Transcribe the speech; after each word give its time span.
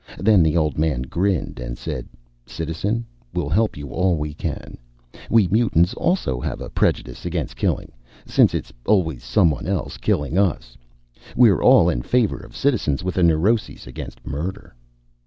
Then 0.17 0.41
the 0.41 0.57
old 0.57 0.79
man 0.79 1.03
grinned 1.03 1.59
and 1.59 1.77
said, 1.77 2.07
"Citizen, 2.47 3.05
we'll 3.35 3.49
help 3.49 3.77
you 3.77 3.89
all 3.89 4.17
we 4.17 4.33
can. 4.33 4.79
We 5.29 5.47
mutants 5.47 5.93
also 5.93 6.39
have 6.39 6.59
a 6.59 6.71
prejudice 6.71 7.23
against 7.23 7.55
killing, 7.55 7.91
since 8.25 8.55
it's 8.55 8.73
always 8.87 9.23
someone 9.23 9.67
else 9.67 9.97
killing 9.97 10.39
us. 10.39 10.75
We're 11.35 11.61
all 11.61 11.87
in 11.87 12.01
favor 12.01 12.37
of 12.39 12.55
citizens 12.57 13.03
with 13.03 13.15
a 13.15 13.21
neurosis 13.21 13.85
against 13.85 14.25
murder." 14.25 14.73